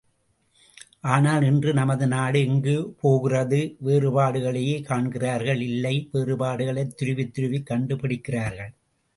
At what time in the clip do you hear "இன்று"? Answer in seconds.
1.43-1.73